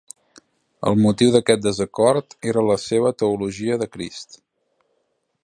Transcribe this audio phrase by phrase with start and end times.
[0.91, 4.41] El motiu d'aquest desacord era la seva teologia de Crist.